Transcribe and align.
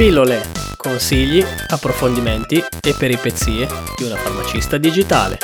Pillole, 0.00 0.40
consigli, 0.78 1.44
approfondimenti 1.68 2.56
e 2.56 2.94
peripezie 2.98 3.66
di 3.98 4.04
una 4.04 4.16
farmacista 4.16 4.78
digitale. 4.78 5.36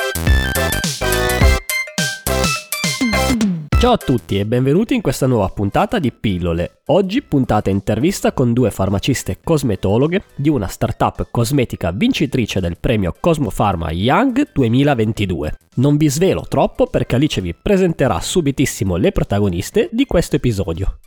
Ciao 3.79 3.91
a 3.91 3.97
tutti 3.97 4.39
e 4.39 4.47
benvenuti 4.47 4.95
in 4.95 5.01
questa 5.01 5.27
nuova 5.27 5.49
puntata 5.49 5.99
di 5.99 6.11
Pillole. 6.11 6.79
Oggi 6.87 7.21
puntata 7.21 7.69
intervista 7.69 8.31
con 8.31 8.53
due 8.53 8.71
farmaciste 8.71 9.37
cosmetologhe 9.43 10.23
di 10.35 10.49
una 10.49 10.65
startup 10.65 11.27
cosmetica 11.29 11.91
vincitrice 11.91 12.59
del 12.59 12.79
premio 12.79 13.13
Cosmofarma 13.19 13.91
Young 13.91 14.53
2022. 14.53 15.55
Non 15.75 15.97
vi 15.97 16.09
svelo 16.09 16.47
troppo 16.49 16.87
perché 16.87 17.13
Alice 17.13 17.41
vi 17.41 17.53
presenterà 17.53 18.19
subitissimo 18.19 18.95
le 18.95 19.11
protagoniste 19.11 19.89
di 19.91 20.07
questo 20.07 20.37
episodio. 20.37 20.97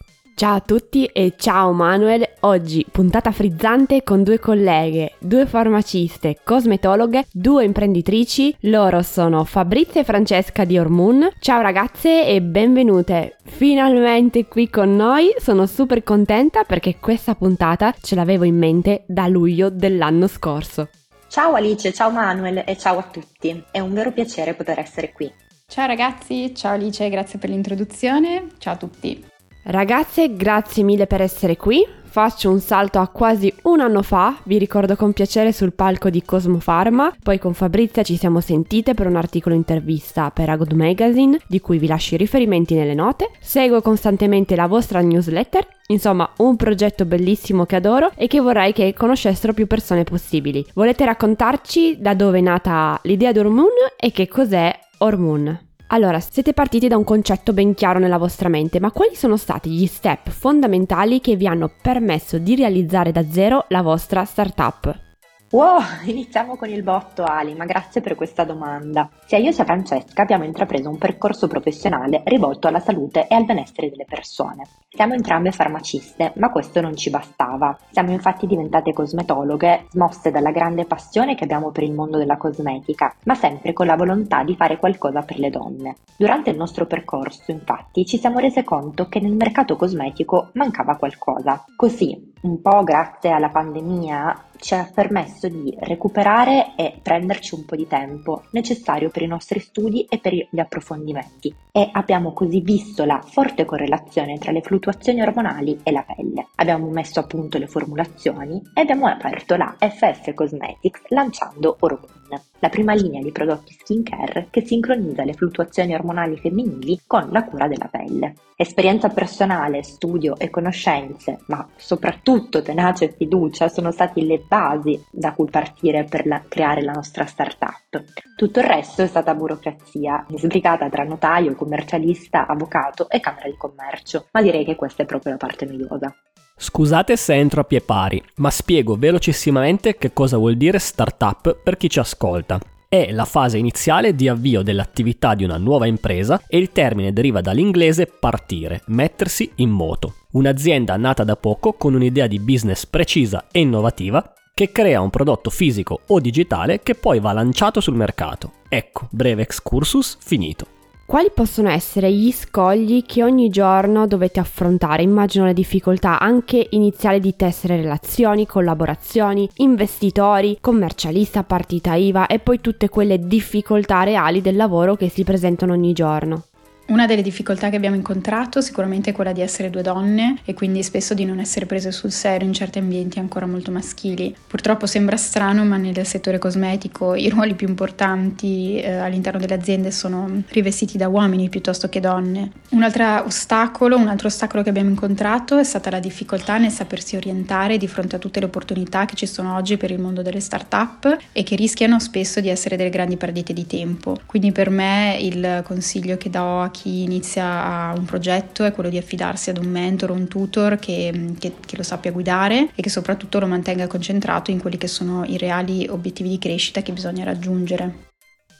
Ciao 0.40 0.54
a 0.54 0.60
tutti 0.60 1.04
e 1.04 1.34
ciao 1.36 1.70
Manuel, 1.72 2.26
oggi 2.40 2.86
puntata 2.90 3.30
frizzante 3.30 4.02
con 4.02 4.22
due 4.22 4.38
colleghe, 4.38 5.16
due 5.18 5.44
farmaciste, 5.44 6.38
cosmetologhe, 6.42 7.26
due 7.30 7.64
imprenditrici, 7.64 8.56
loro 8.60 9.02
sono 9.02 9.44
Fabrizia 9.44 10.00
e 10.00 10.04
Francesca 10.04 10.64
di 10.64 10.78
Ormoon. 10.78 11.28
Ciao 11.40 11.60
ragazze 11.60 12.26
e 12.26 12.40
benvenute 12.40 13.36
finalmente 13.42 14.46
qui 14.46 14.70
con 14.70 14.96
noi, 14.96 15.34
sono 15.36 15.66
super 15.66 16.02
contenta 16.02 16.64
perché 16.64 16.96
questa 16.98 17.34
puntata 17.34 17.94
ce 18.00 18.14
l'avevo 18.14 18.44
in 18.44 18.56
mente 18.56 19.02
da 19.06 19.26
luglio 19.26 19.68
dell'anno 19.68 20.26
scorso. 20.26 20.88
Ciao 21.28 21.52
Alice, 21.52 21.92
ciao 21.92 22.10
Manuel 22.10 22.62
e 22.64 22.78
ciao 22.78 22.96
a 22.96 23.02
tutti, 23.02 23.62
è 23.70 23.80
un 23.80 23.92
vero 23.92 24.10
piacere 24.10 24.54
poter 24.54 24.78
essere 24.78 25.12
qui. 25.12 25.30
Ciao 25.66 25.86
ragazzi, 25.86 26.54
ciao 26.54 26.72
Alice, 26.72 27.06
grazie 27.10 27.38
per 27.38 27.50
l'introduzione, 27.50 28.46
ciao 28.56 28.72
a 28.72 28.78
tutti. 28.78 29.38
Ragazze, 29.62 30.34
grazie 30.36 30.82
mille 30.82 31.06
per 31.06 31.20
essere 31.20 31.56
qui. 31.56 31.86
Faccio 32.10 32.50
un 32.50 32.58
salto 32.58 32.98
a 32.98 33.06
quasi 33.06 33.54
un 33.62 33.78
anno 33.78 34.02
fa, 34.02 34.36
vi 34.42 34.58
ricordo 34.58 34.96
con 34.96 35.12
piacere 35.12 35.52
sul 35.52 35.72
palco 35.72 36.10
di 36.10 36.24
Cosmo 36.24 36.58
Pharma, 36.58 37.14
poi 37.22 37.38
con 37.38 37.54
Fabrizia 37.54 38.02
ci 38.02 38.16
siamo 38.16 38.40
sentite 38.40 38.94
per 38.94 39.06
un 39.06 39.14
articolo 39.14 39.54
intervista 39.54 40.32
per 40.32 40.48
Agod 40.48 40.72
Magazine, 40.72 41.38
di 41.46 41.60
cui 41.60 41.78
vi 41.78 41.86
lascio 41.86 42.16
i 42.16 42.18
riferimenti 42.18 42.74
nelle 42.74 42.94
note. 42.94 43.30
Seguo 43.38 43.80
costantemente 43.80 44.56
la 44.56 44.66
vostra 44.66 45.00
newsletter, 45.02 45.64
insomma 45.86 46.28
un 46.38 46.56
progetto 46.56 47.04
bellissimo 47.04 47.64
che 47.64 47.76
adoro 47.76 48.10
e 48.16 48.26
che 48.26 48.40
vorrei 48.40 48.72
che 48.72 48.92
conoscessero 48.92 49.52
più 49.52 49.68
persone 49.68 50.02
possibili. 50.02 50.66
Volete 50.74 51.04
raccontarci 51.04 51.98
da 52.00 52.14
dove 52.14 52.38
è 52.38 52.42
nata 52.42 52.98
l'idea 53.04 53.30
di 53.30 53.38
Hormoon 53.38 53.68
e 53.96 54.10
che 54.10 54.26
cos'è 54.26 54.76
Hormoon? 54.98 55.68
Allora, 55.92 56.20
siete 56.20 56.52
partiti 56.52 56.86
da 56.86 56.96
un 56.96 57.02
concetto 57.02 57.52
ben 57.52 57.74
chiaro 57.74 57.98
nella 57.98 58.16
vostra 58.16 58.48
mente, 58.48 58.78
ma 58.78 58.92
quali 58.92 59.16
sono 59.16 59.36
stati 59.36 59.70
gli 59.70 59.86
step 59.86 60.30
fondamentali 60.30 61.20
che 61.20 61.34
vi 61.34 61.48
hanno 61.48 61.68
permesso 61.82 62.38
di 62.38 62.54
realizzare 62.54 63.10
da 63.10 63.28
zero 63.28 63.64
la 63.70 63.82
vostra 63.82 64.24
startup? 64.24 65.09
Wow, 65.52 65.80
iniziamo 66.06 66.54
con 66.54 66.68
il 66.68 66.84
botto 66.84 67.24
Ali, 67.24 67.56
ma 67.56 67.64
grazie 67.64 68.00
per 68.00 68.14
questa 68.14 68.44
domanda. 68.44 69.10
Sia 69.26 69.38
io 69.38 69.50
sia 69.50 69.64
Francesca 69.64 70.22
abbiamo 70.22 70.44
intrapreso 70.44 70.88
un 70.88 70.96
percorso 70.96 71.48
professionale 71.48 72.22
rivolto 72.26 72.68
alla 72.68 72.78
salute 72.78 73.26
e 73.26 73.34
al 73.34 73.46
benessere 73.46 73.90
delle 73.90 74.04
persone. 74.08 74.62
Siamo 74.88 75.14
entrambe 75.14 75.50
farmaciste, 75.50 76.34
ma 76.36 76.52
questo 76.52 76.80
non 76.80 76.94
ci 76.94 77.10
bastava. 77.10 77.76
Siamo 77.90 78.12
infatti 78.12 78.46
diventate 78.46 78.92
cosmetologhe, 78.92 79.86
smosse 79.90 80.30
dalla 80.30 80.52
grande 80.52 80.84
passione 80.84 81.34
che 81.34 81.42
abbiamo 81.42 81.72
per 81.72 81.82
il 81.82 81.94
mondo 81.94 82.16
della 82.16 82.36
cosmetica, 82.36 83.12
ma 83.24 83.34
sempre 83.34 83.72
con 83.72 83.86
la 83.86 83.96
volontà 83.96 84.44
di 84.44 84.54
fare 84.54 84.78
qualcosa 84.78 85.22
per 85.22 85.40
le 85.40 85.50
donne. 85.50 85.96
Durante 86.16 86.50
il 86.50 86.56
nostro 86.56 86.86
percorso, 86.86 87.50
infatti, 87.50 88.06
ci 88.06 88.18
siamo 88.18 88.38
rese 88.38 88.62
conto 88.62 89.08
che 89.08 89.18
nel 89.18 89.34
mercato 89.34 89.74
cosmetico 89.74 90.50
mancava 90.52 90.94
qualcosa. 90.94 91.64
Così, 91.74 92.34
un 92.42 92.60
po' 92.60 92.84
grazie 92.84 93.30
alla 93.30 93.48
pandemia, 93.48 94.44
ci 94.60 94.74
ha 94.74 94.88
permesso 94.94 95.48
di 95.48 95.74
recuperare 95.80 96.74
e 96.76 96.98
prenderci 97.02 97.54
un 97.54 97.64
po' 97.64 97.76
di 97.76 97.86
tempo 97.86 98.42
necessario 98.52 99.10
per 99.10 99.22
i 99.22 99.26
nostri 99.26 99.58
studi 99.58 100.04
e 100.08 100.18
per 100.18 100.34
gli 100.34 100.60
approfondimenti 100.60 101.54
e 101.72 101.88
abbiamo 101.92 102.32
così 102.32 102.60
visto 102.60 103.04
la 103.04 103.20
forte 103.24 103.64
correlazione 103.64 104.38
tra 104.38 104.52
le 104.52 104.60
fluttuazioni 104.60 105.22
ormonali 105.22 105.80
e 105.82 105.90
la 105.90 106.04
pelle. 106.04 106.48
Abbiamo 106.56 106.88
messo 106.90 107.20
a 107.20 107.24
punto 107.24 107.58
le 107.58 107.66
formulazioni 107.66 108.60
e 108.74 108.80
abbiamo 108.82 109.06
aperto 109.06 109.56
la 109.56 109.74
FF 109.78 110.34
Cosmetics 110.34 111.02
lanciando 111.08 111.76
Oromone, 111.80 112.19
la 112.58 112.68
prima 112.68 112.94
linea 112.94 113.22
di 113.22 113.32
prodotti 113.32 113.72
skincare 113.72 114.48
che 114.50 114.66
sincronizza 114.66 115.24
le 115.24 115.32
fluttuazioni 115.32 115.94
ormonali 115.94 116.36
femminili 116.36 117.00
con 117.06 117.28
la 117.30 117.44
cura 117.44 117.66
della 117.68 117.88
pelle. 117.90 118.34
Esperienza 118.56 119.08
personale, 119.08 119.82
studio 119.82 120.36
e 120.36 120.50
conoscenze, 120.50 121.38
ma 121.46 121.66
soprattutto 121.76 122.60
tenacia 122.60 123.06
e 123.06 123.14
fiducia 123.16 123.68
sono 123.68 123.90
stati 123.90 124.26
le 124.26 124.44
basi 124.46 125.02
da 125.10 125.32
cui 125.32 125.48
partire 125.48 126.04
per 126.04 126.26
la, 126.26 126.42
creare 126.46 126.82
la 126.82 126.92
nostra 126.92 127.24
startup. 127.24 128.04
Tutto 128.36 128.58
il 128.58 128.66
resto 128.66 129.02
è 129.02 129.06
stata 129.06 129.34
burocrazia, 129.34 130.26
sbrigata 130.34 130.90
tra 130.90 131.04
notaio, 131.04 131.54
commercialista, 131.54 132.46
avvocato 132.46 133.08
e 133.08 133.20
camera 133.20 133.48
di 133.48 133.56
commercio, 133.56 134.26
ma 134.32 134.42
direi 134.42 134.64
che 134.64 134.76
questa 134.76 135.04
è 135.04 135.06
proprio 135.06 135.32
la 135.32 135.38
parte 135.38 135.64
noiosa. 135.64 136.14
Scusate 136.62 137.16
se 137.16 137.32
entro 137.32 137.62
a 137.62 137.64
pie 137.64 137.80
pari, 137.80 138.22
ma 138.36 138.50
spiego 138.50 138.94
velocissimamente 138.94 139.96
che 139.96 140.12
cosa 140.12 140.36
vuol 140.36 140.58
dire 140.58 140.78
startup 140.78 141.56
per 141.56 141.78
chi 141.78 141.88
ci 141.88 141.98
ascolta. 141.98 142.60
È 142.86 143.10
la 143.12 143.24
fase 143.24 143.56
iniziale 143.56 144.14
di 144.14 144.28
avvio 144.28 144.60
dell'attività 144.60 145.34
di 145.34 145.42
una 145.42 145.56
nuova 145.56 145.86
impresa 145.86 146.42
e 146.46 146.58
il 146.58 146.70
termine 146.70 147.14
deriva 147.14 147.40
dall'inglese 147.40 148.04
partire, 148.04 148.82
mettersi 148.88 149.50
in 149.56 149.70
moto. 149.70 150.16
Un'azienda 150.32 150.98
nata 150.98 151.24
da 151.24 151.36
poco 151.36 151.72
con 151.72 151.94
un'idea 151.94 152.26
di 152.26 152.38
business 152.38 152.84
precisa 152.84 153.46
e 153.50 153.60
innovativa 153.60 154.34
che 154.52 154.70
crea 154.70 155.00
un 155.00 155.08
prodotto 155.08 155.48
fisico 155.48 156.00
o 156.08 156.20
digitale 156.20 156.80
che 156.82 156.94
poi 156.94 157.20
va 157.20 157.32
lanciato 157.32 157.80
sul 157.80 157.94
mercato. 157.94 158.52
Ecco, 158.68 159.08
breve 159.10 159.40
excursus 159.40 160.18
finito. 160.20 160.66
Quali 161.10 161.32
possono 161.34 161.70
essere 161.70 162.12
gli 162.12 162.30
scogli 162.30 163.04
che 163.04 163.24
ogni 163.24 163.48
giorno 163.48 164.06
dovete 164.06 164.38
affrontare? 164.38 165.02
Immagino 165.02 165.44
le 165.44 165.54
difficoltà 165.54 166.20
anche 166.20 166.64
iniziali 166.70 167.18
di 167.18 167.34
tessere 167.34 167.74
relazioni, 167.74 168.46
collaborazioni, 168.46 169.50
investitori, 169.56 170.58
commercialista, 170.60 171.42
partita 171.42 171.94
IVA 171.94 172.28
e 172.28 172.38
poi 172.38 172.60
tutte 172.60 172.88
quelle 172.88 173.18
difficoltà 173.18 174.04
reali 174.04 174.40
del 174.40 174.54
lavoro 174.54 174.94
che 174.94 175.08
si 175.08 175.24
presentano 175.24 175.72
ogni 175.72 175.92
giorno. 175.92 176.44
Una 176.90 177.06
delle 177.06 177.22
difficoltà 177.22 177.70
che 177.70 177.76
abbiamo 177.76 177.94
incontrato 177.94 178.60
sicuramente 178.60 179.10
è 179.10 179.12
quella 179.12 179.30
di 179.30 179.40
essere 179.40 179.70
due 179.70 179.80
donne 179.80 180.38
e 180.44 180.54
quindi 180.54 180.82
spesso 180.82 181.14
di 181.14 181.24
non 181.24 181.38
essere 181.38 181.64
prese 181.64 181.92
sul 181.92 182.10
serio 182.10 182.48
in 182.48 182.52
certi 182.52 182.78
ambienti 182.80 183.20
ancora 183.20 183.46
molto 183.46 183.70
maschili. 183.70 184.34
Purtroppo 184.44 184.86
sembra 184.86 185.16
strano, 185.16 185.64
ma 185.64 185.76
nel 185.76 186.04
settore 186.04 186.38
cosmetico 186.38 187.14
i 187.14 187.28
ruoli 187.28 187.54
più 187.54 187.68
importanti 187.68 188.80
eh, 188.80 188.96
all'interno 188.96 189.38
delle 189.38 189.54
aziende 189.54 189.92
sono 189.92 190.42
rivestiti 190.48 190.98
da 190.98 191.06
uomini 191.06 191.48
piuttosto 191.48 191.88
che 191.88 192.00
donne. 192.00 192.50
Un 192.70 192.82
altro 192.82 193.24
ostacolo, 193.24 193.96
un 193.96 194.08
altro 194.08 194.26
ostacolo 194.26 194.64
che 194.64 194.70
abbiamo 194.70 194.90
incontrato 194.90 195.58
è 195.58 195.64
stata 195.64 195.90
la 195.90 196.00
difficoltà 196.00 196.58
nel 196.58 196.72
sapersi 196.72 197.14
orientare 197.14 197.78
di 197.78 197.86
fronte 197.86 198.16
a 198.16 198.18
tutte 198.18 198.40
le 198.40 198.46
opportunità 198.46 199.04
che 199.04 199.14
ci 199.14 199.26
sono 199.26 199.54
oggi 199.54 199.76
per 199.76 199.92
il 199.92 200.00
mondo 200.00 200.22
delle 200.22 200.40
start-up 200.40 201.18
e 201.30 201.44
che 201.44 201.54
rischiano 201.54 202.00
spesso 202.00 202.40
di 202.40 202.48
essere 202.48 202.74
delle 202.74 202.90
grandi 202.90 203.16
perdite 203.16 203.52
di 203.52 203.68
tempo. 203.68 204.18
Quindi 204.26 204.50
per 204.50 204.70
me 204.70 205.16
il 205.20 205.62
consiglio 205.64 206.16
che 206.16 206.30
do 206.30 206.62
a 206.62 206.70
chi 206.70 206.79
chi 206.80 207.02
inizia 207.02 207.92
un 207.94 208.06
progetto 208.06 208.64
è 208.64 208.72
quello 208.72 208.88
di 208.88 208.96
affidarsi 208.96 209.50
ad 209.50 209.58
un 209.58 209.66
mentor 209.66 210.12
o 210.12 210.14
un 210.14 210.28
tutor 210.28 210.78
che, 210.78 211.34
che, 211.38 211.52
che 211.60 211.76
lo 211.76 211.82
sappia 211.82 212.10
guidare 212.10 212.70
e 212.74 212.80
che 212.80 212.88
soprattutto 212.88 213.38
lo 213.38 213.46
mantenga 213.46 213.86
concentrato 213.86 214.50
in 214.50 214.58
quelli 214.58 214.78
che 214.78 214.88
sono 214.88 215.24
i 215.26 215.36
reali 215.36 215.86
obiettivi 215.88 216.30
di 216.30 216.38
crescita 216.38 216.80
che 216.80 216.92
bisogna 216.92 217.24
raggiungere. 217.24 218.09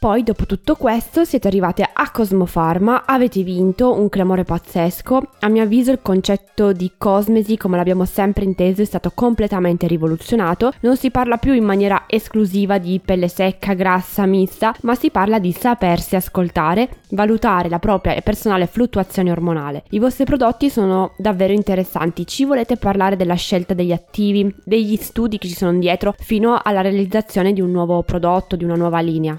Poi, 0.00 0.22
dopo 0.22 0.47
tutto 0.47 0.77
questo, 0.77 1.27
siete 1.27 1.47
arrivate 1.47 1.82
a 1.82 2.11
Cosmofarma, 2.11 3.05
avete 3.05 3.43
vinto 3.43 3.93
un 3.93 4.08
clamore 4.08 4.44
pazzesco. 4.44 5.32
A 5.41 5.49
mio 5.49 5.62
avviso 5.62 5.91
il 5.91 5.99
concetto 6.00 6.73
di 6.73 6.93
cosmesi, 6.97 7.58
come 7.58 7.76
l'abbiamo 7.76 8.06
sempre 8.06 8.44
inteso, 8.44 8.81
è 8.81 8.87
stato 8.87 9.12
completamente 9.14 9.87
rivoluzionato. 9.87 10.73
Non 10.81 10.97
si 10.97 11.11
parla 11.11 11.37
più 11.37 11.52
in 11.52 11.64
maniera 11.64 12.05
esclusiva 12.06 12.79
di 12.79 12.99
pelle 13.05 13.29
secca, 13.29 13.75
grassa, 13.75 14.25
mista, 14.25 14.75
ma 14.85 14.94
si 14.94 15.11
parla 15.11 15.38
di 15.38 15.52
sapersi 15.52 16.17
ascoltare, 16.17 17.00
valutare 17.11 17.69
la 17.69 17.79
propria 17.79 18.14
e 18.14 18.23
personale 18.23 18.67
fluttuazione 18.67 19.31
ormonale. 19.31 19.82
I 19.91 19.99
vostri 19.99 20.25
prodotti 20.25 20.70
sono 20.70 21.12
davvero 21.19 21.53
interessanti. 21.53 22.26
Ci 22.26 22.46
volete 22.46 22.79
parlare 22.79 23.17
della 23.17 23.35
scelta 23.35 23.75
degli 23.75 23.93
attivi, 23.93 24.50
degli 24.64 24.96
studi 24.96 25.37
che 25.37 25.49
ci 25.49 25.55
sono 25.55 25.79
dietro, 25.79 26.14
fino 26.17 26.58
alla 26.58 26.81
realizzazione 26.81 27.53
di 27.53 27.61
un 27.61 27.70
nuovo 27.70 28.03
prodotto, 28.03 28.56
di 28.56 28.64
una 28.64 28.76
nuova 28.76 29.00
linea? 29.00 29.38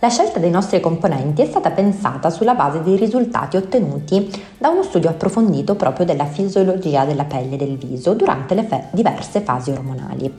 La 0.00 0.10
scelta 0.10 0.38
dei 0.38 0.50
nostri 0.50 0.78
componenti 0.78 1.42
è 1.42 1.44
stata 1.44 1.72
pensata 1.72 2.30
sulla 2.30 2.54
base 2.54 2.84
dei 2.84 2.96
risultati 2.96 3.56
ottenuti 3.56 4.30
da 4.56 4.68
uno 4.68 4.84
studio 4.84 5.10
approfondito 5.10 5.74
proprio 5.74 6.06
della 6.06 6.24
fisiologia 6.24 7.04
della 7.04 7.24
pelle 7.24 7.54
e 7.54 7.56
del 7.56 7.76
viso 7.76 8.14
durante 8.14 8.54
le 8.54 8.62
fe- 8.62 8.90
diverse 8.92 9.40
fasi 9.40 9.72
ormonali. 9.72 10.32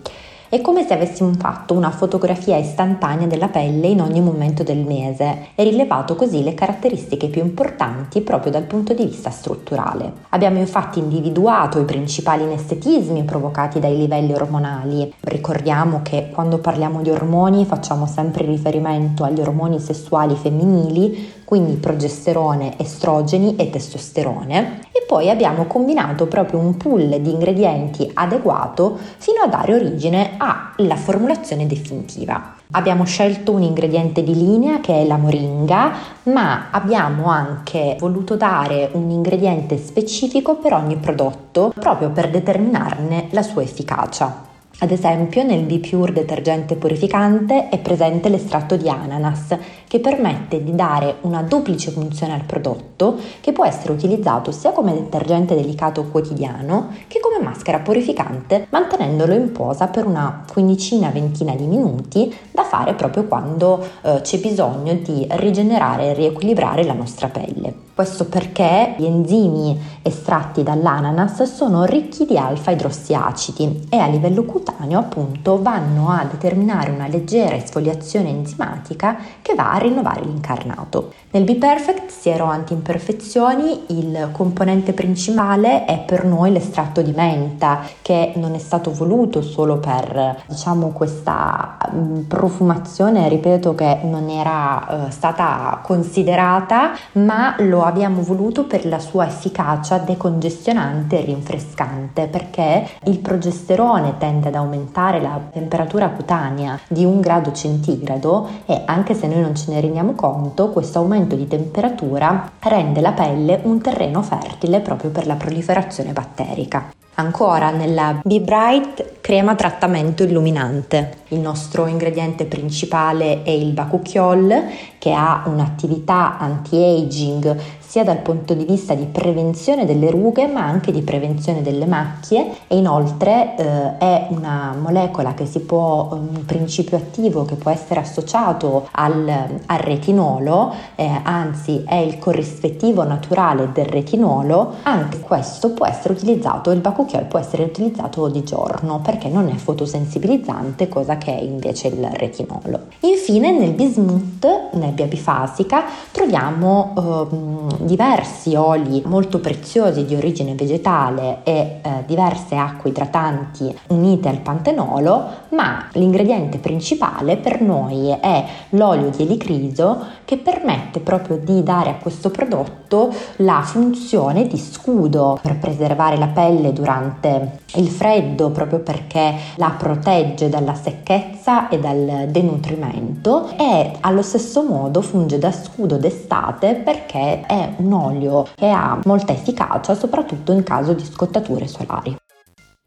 È 0.52 0.62
come 0.62 0.84
se 0.84 0.96
avessimo 0.96 1.32
fatto 1.38 1.76
una 1.76 1.92
fotografia 1.92 2.58
istantanea 2.58 3.28
della 3.28 3.50
pelle 3.50 3.86
in 3.86 4.02
ogni 4.02 4.20
momento 4.20 4.64
del 4.64 4.80
mese 4.80 5.50
e 5.54 5.64
rilevato 5.64 6.16
così 6.16 6.42
le 6.42 6.56
caratteristiche 6.56 7.28
più 7.28 7.44
importanti 7.44 8.22
proprio 8.22 8.52
dal 8.52 8.64
punto 8.64 8.96
di 8.96 9.06
vista 9.06 9.30
strutturale. 9.30 10.12
Abbiamo 10.30 10.58
infatti 10.58 10.98
individuato 10.98 11.80
i 11.80 11.86
principali 11.86 12.46
inestetismi 12.46 13.26
provocati 13.26 13.80
dai 13.80 13.96
livelli 13.96 14.34
ormonali. 14.34 15.14
Ricordiamo 15.20 16.00
che 16.02 16.32
quando 16.34 16.58
parliamo 16.58 17.04
di 17.04 17.12
ormoni 17.12 17.66
facciamo 17.66 18.08
sempre 18.08 18.44
riferimento 18.44 19.24
agli 19.24 19.42
ormoni 19.42 19.80
sessuali 19.80 20.34
femminili, 20.34 21.39
quindi 21.50 21.78
progesterone, 21.78 22.78
estrogeni 22.78 23.56
e 23.56 23.72
testosterone 23.72 24.82
e 24.92 25.04
poi 25.08 25.32
abbiamo 25.32 25.66
combinato 25.66 26.28
proprio 26.28 26.60
un 26.60 26.78
pool 26.78 27.20
di 27.20 27.32
ingredienti 27.32 28.08
adeguato 28.14 28.96
fino 29.18 29.42
a 29.42 29.48
dare 29.48 29.74
origine 29.74 30.36
alla 30.38 30.96
formulazione 30.96 31.66
definitiva. 31.66 32.54
Abbiamo 32.70 33.04
scelto 33.04 33.52
un 33.52 33.64
ingrediente 33.64 34.22
di 34.22 34.36
linea 34.36 34.80
che 34.80 35.02
è 35.02 35.08
la 35.08 35.18
moringa, 35.18 35.92
ma 36.26 36.68
abbiamo 36.70 37.30
anche 37.30 37.96
voluto 37.98 38.36
dare 38.36 38.92
un 38.92 39.10
ingrediente 39.10 39.80
specifico 39.80 40.58
per 40.58 40.74
ogni 40.74 40.98
prodotto 40.98 41.74
proprio 41.74 42.12
per 42.12 42.30
determinarne 42.30 43.30
la 43.32 43.42
sua 43.42 43.64
efficacia. 43.64 44.46
Ad 44.82 44.92
esempio 44.92 45.44
nel 45.44 45.64
B-Pure 45.64 46.14
detergente 46.14 46.78
purificante 46.78 47.68
è 47.68 47.80
presente 47.80 48.30
l'estratto 48.30 48.78
di 48.78 48.88
ananas 48.88 49.54
che 49.90 50.00
permette 50.00 50.64
di 50.64 50.76
dare 50.76 51.16
una 51.22 51.42
duplice 51.42 51.90
funzione 51.90 52.34
al 52.34 52.44
prodotto 52.44 53.18
che 53.42 53.52
può 53.54 53.66
essere 53.66 53.92
utilizzato 53.92 54.52
sia 54.52 54.72
come 54.72 54.94
detergente 54.94 55.56
delicato 55.56 56.04
quotidiano 56.04 56.94
che 57.08 57.20
come 57.20 57.44
maschera 57.44 57.80
purificante 57.80 58.68
mantenendolo 58.70 59.34
in 59.34 59.52
posa 59.52 59.88
per 59.88 60.06
una 60.06 60.46
quindicina 60.48 61.10
ventina 61.10 61.56
di 61.56 61.66
minuti 61.66 62.32
da 62.52 62.62
fare 62.64 62.94
proprio 62.94 63.24
quando 63.24 63.84
eh, 64.04 64.22
c'è 64.22 64.38
bisogno 64.38 64.94
di 64.94 65.26
rigenerare 65.28 66.12
e 66.12 66.14
riequilibrare 66.14 66.84
la 66.84 66.94
nostra 66.94 67.28
pelle. 67.28 67.88
Questo 67.96 68.26
perché 68.26 68.94
gli 68.98 69.06
enzimi 69.06 69.78
estratti 70.02 70.64
dall'ananas 70.64 71.44
sono 71.44 71.84
ricchi 71.84 72.26
di 72.26 72.38
alfa-idrossiacidi 72.38 73.88
e 73.90 73.98
a 73.98 74.08
livello 74.08 74.44
cutaneo 74.44 75.00
appunto 75.00 75.62
vanno 75.62 76.10
a 76.10 76.24
determinare 76.24 76.92
una 76.92 77.08
leggera 77.08 77.56
esfoliazione 77.56 78.30
enzimatica 78.30 79.18
che 79.42 79.54
va 79.54 79.74
a 79.74 79.79
rinnovare 79.80 80.22
l'incarnato. 80.22 81.14
Nel 81.32 81.44
Be 81.44 81.56
Perfect 81.56 82.10
Siero 82.10 82.46
Anti-Imperfezioni 82.46 83.84
il 83.88 84.30
componente 84.32 84.94
principale 84.94 85.86
è 85.86 86.00
per 86.00 86.26
noi 86.26 86.52
l'estratto 86.52 87.02
di 87.02 87.14
menta 87.16 87.82
che 88.02 88.34
non 88.36 88.56
è 88.56 88.58
stato 88.58 88.92
voluto 88.92 89.42
solo 89.42 89.78
per 89.78 90.44
diciamo 90.48 90.90
questa 90.90 91.78
mm, 91.94 92.22
profumazione, 92.22 93.30
ripeto 93.30 93.76
che 93.76 94.00
non 94.04 94.30
era 94.30 95.08
eh, 95.08 95.12
stata 95.12 95.80
considerata, 95.84 96.92
ma 97.14 97.56
lo 97.60 97.84
abbiamo 97.84 98.22
voluto 98.22 98.66
per 98.66 98.86
la 98.86 99.00
sua 99.00 99.28
efficacia 99.28 99.98
decongestionante 99.98 101.20
e 101.20 101.26
rinfrescante 101.26 102.28
perché 102.28 102.88
il 103.06 103.20
progesterone 103.20 104.18
tende 104.18 104.50
ad 104.50 104.56
aumentare 104.56 105.22
la 105.22 105.40
temperatura 105.52 106.10
cutanea 106.10 106.80
di 106.88 107.06
un 107.06 107.22
grado 107.22 107.52
centigrado 107.52 108.48
e 108.66 108.82
anche 108.86 109.14
se 109.14 109.28
noi 109.28 109.42
non 109.42 109.56
ce 109.56 109.69
ne 109.70 109.80
rendiamo 109.80 110.14
conto 110.14 110.70
questo 110.70 111.00
aumento 111.00 111.36
di 111.36 111.48
temperatura 111.48 112.52
rende 112.60 113.00
la 113.00 113.14
pelle 113.14 113.60
un 113.64 113.80
terreno 113.80 114.22
fertile 114.22 114.82
proprio 114.82 115.12
per 115.12 115.26
la 115.26 115.36
proliferazione 115.36 116.12
batterica. 116.12 116.92
Ancora 117.16 117.72
nella 117.72 118.22
Be 118.24 118.40
Bright 118.40 119.20
crema 119.20 119.54
trattamento 119.54 120.24
illuminante. 120.24 121.18
Il 121.30 121.40
nostro 121.40 121.86
ingrediente 121.86 122.46
principale 122.46 123.44
è 123.44 123.50
il 123.50 123.74
bakuchiol 123.74 124.64
che 124.98 125.12
ha 125.12 125.44
un'attività 125.46 126.38
anti-aging 126.38 127.58
sia 127.90 128.04
dal 128.04 128.20
punto 128.20 128.54
di 128.54 128.66
vista 128.66 128.94
di 128.94 129.06
prevenzione 129.06 129.84
delle 129.84 130.12
rughe 130.12 130.46
ma 130.46 130.62
anche 130.62 130.92
di 130.92 131.02
prevenzione 131.02 131.64
delle 131.64 131.88
macchie 131.88 132.52
e 132.68 132.78
inoltre 132.78 133.56
eh, 133.58 133.98
è 133.98 134.28
una 134.30 134.76
molecola 134.80 135.34
che 135.34 135.48
si 135.48 135.62
può, 135.62 136.10
un 136.12 136.46
principio 136.46 136.98
attivo 136.98 137.46
che 137.46 137.56
può 137.56 137.72
essere 137.72 138.02
associato 138.02 138.88
al, 138.92 139.28
al 139.66 139.80
retinolo, 139.80 140.72
eh, 140.94 141.10
anzi 141.24 141.84
è 141.84 141.96
il 141.96 142.20
corrispettivo 142.20 143.04
naturale 143.04 143.72
del 143.74 143.86
retinolo, 143.86 144.76
anche 144.84 145.20
questo 145.22 145.72
può 145.72 145.88
essere 145.88 146.14
utilizzato, 146.14 146.70
il 146.70 146.82
bakuchiol 146.82 147.24
può 147.24 147.40
essere 147.40 147.64
utilizzato 147.64 148.28
di 148.28 148.44
giorno 148.44 149.00
perché 149.00 149.30
non 149.30 149.48
è 149.48 149.56
fotosensibilizzante, 149.56 150.88
cosa 150.90 151.18
che 151.18 151.36
è 151.36 151.42
invece 151.42 151.88
il 151.88 152.08
retinolo. 152.14 152.82
Infine 153.00 153.52
nel 153.52 153.72
bismuth, 153.72 154.46
nebbia 154.74 155.08
bifasica, 155.08 155.86
troviamo 156.12 156.94
eh, 156.96 157.78
diversi 157.82 158.56
oli 158.56 159.02
molto 159.06 159.40
preziosi 159.40 160.06
di 160.06 160.16
origine 160.16 160.56
vegetale 160.56 161.40
e 161.44 161.80
eh, 161.82 162.04
diverse 162.06 162.56
acque 162.56 162.90
idratanti 162.90 163.78
unite 163.88 164.30
al 164.30 164.40
pantenolo, 164.40 165.48
ma 165.50 165.88
l'ingrediente 165.94 166.58
principale 166.58 167.38
per 167.38 167.62
noi 167.62 168.10
è 168.20 168.46
l'olio 168.70 169.10
di 169.10 169.24
elicriso 169.24 170.06
che 170.26 170.38
permette 170.38 171.00
proprio 171.00 171.38
di 171.38 171.64
dare 171.64 171.90
a 171.90 171.96
questo 171.96 172.30
prodotto 172.30 173.14
la 173.38 173.62
funzione 173.64 174.48
di 174.48 174.58
scudo 174.58 175.40
per 175.42 175.58
preservare 175.58 176.18
la 176.18 176.28
pelle 176.28 176.74
durante 176.74 177.60
il 177.76 177.88
freddo 177.88 178.50
proprio 178.50 178.80
perché 178.80 179.36
la 179.56 179.74
protegge 179.78 180.50
dalla 180.50 180.76
secchezza 180.76 181.70
e 181.70 181.80
dal 181.80 182.28
denutrimento 182.30 183.50
e 183.58 183.92
allo 184.02 184.22
stesso 184.22 184.64
modo 184.64 185.02
funge 185.02 185.40
da 185.40 185.52
scudo 185.52 185.98
d'estate 185.98 186.76
perché 186.76 187.42
è 187.42 187.74
un 187.78 187.94
olio 187.94 188.48
che 188.56 188.70
ha 188.70 189.00
molta 189.06 189.34
efficacia 189.34 189.96
soprattutto 189.96 190.52
in 190.52 190.64
caso 190.64 190.94
di 190.94 191.06
scottature 191.06 191.68
solari. 191.68 192.19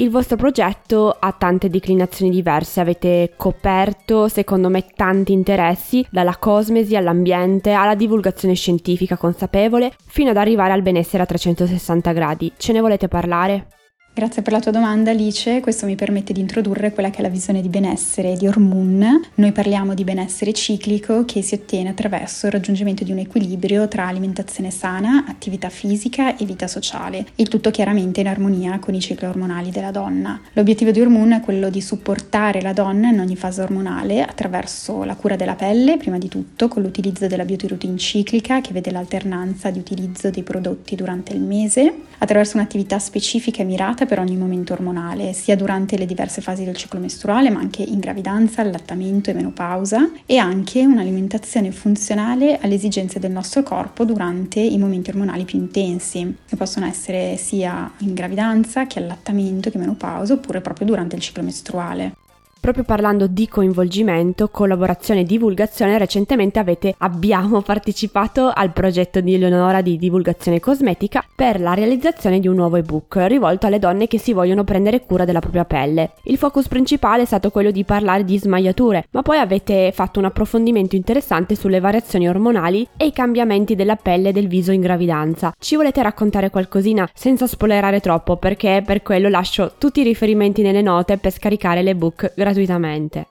Il 0.02 0.10
vostro 0.10 0.34
progetto 0.34 1.16
ha 1.16 1.30
tante 1.30 1.70
declinazioni 1.70 2.32
diverse, 2.32 2.80
avete 2.80 3.34
coperto 3.36 4.26
secondo 4.26 4.68
me 4.68 4.86
tanti 4.96 5.30
interessi, 5.30 6.04
dalla 6.10 6.38
cosmesi 6.38 6.96
all'ambiente 6.96 7.70
alla 7.70 7.94
divulgazione 7.94 8.54
scientifica 8.54 9.16
consapevole, 9.16 9.92
fino 10.08 10.30
ad 10.30 10.38
arrivare 10.38 10.72
al 10.72 10.82
benessere 10.82 11.22
a 11.22 11.26
360 11.26 12.10
gradi. 12.10 12.52
Ce 12.56 12.72
ne 12.72 12.80
volete 12.80 13.06
parlare? 13.06 13.68
Grazie 14.14 14.42
per 14.42 14.52
la 14.52 14.60
tua 14.60 14.72
domanda 14.72 15.10
Alice, 15.10 15.60
questo 15.60 15.86
mi 15.86 15.94
permette 15.94 16.34
di 16.34 16.40
introdurre 16.40 16.92
quella 16.92 17.08
che 17.08 17.20
è 17.20 17.22
la 17.22 17.30
visione 17.30 17.62
di 17.62 17.70
benessere 17.70 18.36
di 18.36 18.46
Hormoon. 18.46 19.22
Noi 19.36 19.52
parliamo 19.52 19.94
di 19.94 20.04
benessere 20.04 20.52
ciclico 20.52 21.24
che 21.24 21.40
si 21.40 21.54
ottiene 21.54 21.88
attraverso 21.88 22.44
il 22.44 22.52
raggiungimento 22.52 23.04
di 23.04 23.10
un 23.10 23.20
equilibrio 23.20 23.88
tra 23.88 24.06
alimentazione 24.06 24.70
sana, 24.70 25.24
attività 25.26 25.70
fisica 25.70 26.36
e 26.36 26.44
vita 26.44 26.66
sociale, 26.66 27.24
il 27.36 27.48
tutto 27.48 27.70
chiaramente 27.70 28.20
in 28.20 28.28
armonia 28.28 28.78
con 28.80 28.92
i 28.92 29.00
cicli 29.00 29.26
ormonali 29.26 29.70
della 29.70 29.90
donna. 29.90 30.38
L'obiettivo 30.52 30.90
di 30.90 31.00
Hormoon 31.00 31.32
è 31.32 31.40
quello 31.40 31.70
di 31.70 31.80
supportare 31.80 32.60
la 32.60 32.74
donna 32.74 33.08
in 33.08 33.18
ogni 33.18 33.36
fase 33.36 33.62
ormonale 33.62 34.20
attraverso 34.22 35.04
la 35.04 35.16
cura 35.16 35.36
della 35.36 35.54
pelle, 35.54 35.96
prima 35.96 36.18
di 36.18 36.28
tutto 36.28 36.68
con 36.68 36.82
l'utilizzo 36.82 37.28
della 37.28 37.46
beauty 37.46 37.66
routine 37.66 37.96
ciclica 37.96 38.60
che 38.60 38.74
vede 38.74 38.90
l'alternanza 38.90 39.70
di 39.70 39.78
utilizzo 39.78 40.28
dei 40.28 40.42
prodotti 40.42 40.96
durante 40.96 41.32
il 41.32 41.40
mese, 41.40 41.94
attraverso 42.18 42.58
un'attività 42.58 42.98
specifica 42.98 43.62
e 43.62 43.64
mirata 43.64 44.00
adatta 44.02 44.06
per 44.06 44.18
ogni 44.18 44.36
momento 44.36 44.72
ormonale, 44.72 45.32
sia 45.32 45.56
durante 45.56 45.96
le 45.96 46.06
diverse 46.06 46.40
fasi 46.40 46.64
del 46.64 46.76
ciclo 46.76 46.98
mestruale, 46.98 47.50
ma 47.50 47.60
anche 47.60 47.82
in 47.82 47.98
gravidanza, 47.98 48.62
allattamento 48.62 49.30
e 49.30 49.34
menopausa, 49.34 50.10
e 50.26 50.36
anche 50.36 50.84
un'alimentazione 50.84 51.70
funzionale 51.70 52.58
alle 52.60 52.74
esigenze 52.74 53.18
del 53.18 53.30
nostro 53.30 53.62
corpo 53.62 54.04
durante 54.04 54.60
i 54.60 54.78
momenti 54.78 55.10
ormonali 55.10 55.44
più 55.44 55.58
intensi, 55.58 56.36
che 56.46 56.56
possono 56.56 56.86
essere 56.86 57.36
sia 57.36 57.90
in 57.98 58.14
gravidanza 58.14 58.86
che 58.86 58.98
allattamento 58.98 59.70
che 59.70 59.78
menopausa, 59.78 60.34
oppure 60.34 60.60
proprio 60.60 60.86
durante 60.86 61.16
il 61.16 61.22
ciclo 61.22 61.42
mestruale. 61.42 62.14
Proprio 62.62 62.84
parlando 62.84 63.26
di 63.26 63.48
coinvolgimento, 63.48 64.48
collaborazione 64.48 65.22
e 65.22 65.24
divulgazione, 65.24 65.98
recentemente 65.98 66.60
avete, 66.60 66.94
abbiamo 66.98 67.60
partecipato 67.66 68.52
al 68.54 68.72
progetto 68.72 69.20
di 69.20 69.34
Eleonora 69.34 69.80
di 69.80 69.96
divulgazione 69.96 70.60
cosmetica 70.60 71.24
per 71.34 71.60
la 71.60 71.74
realizzazione 71.74 72.38
di 72.38 72.46
un 72.46 72.54
nuovo 72.54 72.76
ebook 72.76 73.16
rivolto 73.26 73.66
alle 73.66 73.80
donne 73.80 74.06
che 74.06 74.18
si 74.18 74.32
vogliono 74.32 74.62
prendere 74.62 75.04
cura 75.04 75.24
della 75.24 75.40
propria 75.40 75.64
pelle. 75.64 76.12
Il 76.22 76.38
focus 76.38 76.68
principale 76.68 77.22
è 77.22 77.24
stato 77.24 77.50
quello 77.50 77.72
di 77.72 77.82
parlare 77.82 78.24
di 78.24 78.38
smagliature, 78.38 79.06
ma 79.10 79.22
poi 79.22 79.38
avete 79.38 79.90
fatto 79.92 80.20
un 80.20 80.26
approfondimento 80.26 80.94
interessante 80.94 81.56
sulle 81.56 81.80
variazioni 81.80 82.28
ormonali 82.28 82.86
e 82.96 83.06
i 83.06 83.12
cambiamenti 83.12 83.74
della 83.74 83.96
pelle 83.96 84.28
e 84.28 84.32
del 84.32 84.46
viso 84.46 84.70
in 84.70 84.82
gravidanza. 84.82 85.52
Ci 85.58 85.74
volete 85.74 86.00
raccontare 86.00 86.50
qualcosina 86.50 87.10
senza 87.12 87.48
spoilerare 87.48 87.98
troppo 87.98 88.36
perché 88.36 88.84
per 88.86 89.02
quello 89.02 89.28
lascio 89.28 89.72
tutti 89.78 90.02
i 90.02 90.04
riferimenti 90.04 90.62
nelle 90.62 90.80
note 90.80 91.18
per 91.18 91.32
scaricare 91.32 91.82
l'ebook 91.82 92.34
gratuitamente 92.36 92.50
gratuitamente. 92.52 93.26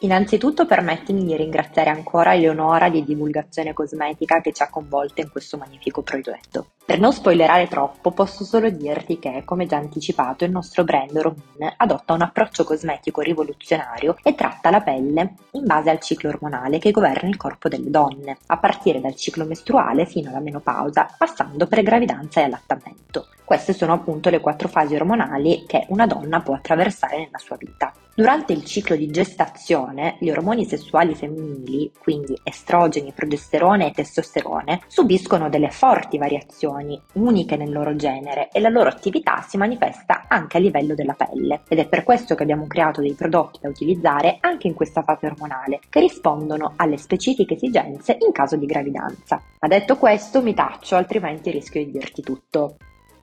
Innanzitutto 0.00 0.66
permettimi 0.66 1.24
di 1.24 1.34
ringraziare 1.34 1.88
ancora 1.88 2.34
Eleonora 2.34 2.90
di 2.90 3.02
Divulgazione 3.02 3.72
Cosmetica 3.72 4.42
che 4.42 4.52
ci 4.52 4.62
ha 4.62 4.68
coinvolto 4.68 5.22
in 5.22 5.30
questo 5.30 5.56
magnifico 5.56 6.02
progetto. 6.02 6.72
Per 6.84 7.00
non 7.00 7.14
spoilerare 7.14 7.66
troppo, 7.66 8.10
posso 8.10 8.44
solo 8.44 8.68
dirti 8.68 9.18
che, 9.18 9.42
come 9.46 9.64
già 9.64 9.78
anticipato, 9.78 10.44
il 10.44 10.50
nostro 10.50 10.84
brand 10.84 11.18
Romin 11.18 11.72
adotta 11.78 12.12
un 12.12 12.20
approccio 12.20 12.64
cosmetico 12.64 13.22
rivoluzionario 13.22 14.18
e 14.22 14.34
tratta 14.34 14.68
la 14.68 14.82
pelle 14.82 15.36
in 15.52 15.64
base 15.64 15.88
al 15.88 16.00
ciclo 16.00 16.28
ormonale 16.28 16.78
che 16.78 16.90
governa 16.90 17.30
il 17.30 17.38
corpo 17.38 17.70
delle 17.70 17.90
donne, 17.90 18.36
a 18.48 18.58
partire 18.58 19.00
dal 19.00 19.16
ciclo 19.16 19.46
mestruale 19.46 20.04
fino 20.04 20.28
alla 20.28 20.40
menopausa, 20.40 21.08
passando 21.16 21.66
per 21.66 21.82
gravidanza 21.82 22.40
e 22.40 22.44
allattamento. 22.44 23.28
Queste 23.46 23.74
sono 23.74 23.92
appunto 23.92 24.28
le 24.28 24.40
quattro 24.40 24.66
fasi 24.66 24.96
ormonali 24.96 25.66
che 25.68 25.86
una 25.90 26.08
donna 26.08 26.40
può 26.40 26.54
attraversare 26.54 27.18
nella 27.18 27.38
sua 27.38 27.54
vita. 27.56 27.92
Durante 28.12 28.52
il 28.52 28.64
ciclo 28.64 28.96
di 28.96 29.08
gestazione, 29.08 30.16
gli 30.18 30.30
ormoni 30.30 30.64
sessuali 30.64 31.14
femminili, 31.14 31.92
quindi 31.96 32.36
estrogeni, 32.42 33.12
progesterone 33.12 33.86
e 33.86 33.92
testosterone, 33.92 34.80
subiscono 34.88 35.48
delle 35.48 35.70
forti 35.70 36.18
variazioni, 36.18 37.00
uniche 37.12 37.56
nel 37.56 37.70
loro 37.70 37.94
genere, 37.94 38.48
e 38.50 38.58
la 38.58 38.68
loro 38.68 38.88
attività 38.88 39.44
si 39.46 39.56
manifesta 39.58 40.24
anche 40.26 40.56
a 40.56 40.60
livello 40.60 40.96
della 40.96 41.14
pelle. 41.14 41.62
Ed 41.68 41.78
è 41.78 41.86
per 41.86 42.02
questo 42.02 42.34
che 42.34 42.42
abbiamo 42.42 42.66
creato 42.66 43.00
dei 43.00 43.12
prodotti 43.12 43.60
da 43.62 43.68
utilizzare 43.68 44.38
anche 44.40 44.66
in 44.66 44.74
questa 44.74 45.02
fase 45.02 45.26
ormonale, 45.26 45.78
che 45.88 46.00
rispondono 46.00 46.72
alle 46.74 46.96
specifiche 46.96 47.54
esigenze 47.54 48.16
in 48.18 48.32
caso 48.32 48.56
di 48.56 48.66
gravidanza. 48.66 49.40
Ma 49.60 49.68
detto 49.68 49.96
questo, 49.98 50.42
mi 50.42 50.52
taccio, 50.52 50.96
altrimenti 50.96 51.52
rischio 51.52 51.84
di 51.84 51.92
dirti 51.92 52.22
tutto. 52.22 52.76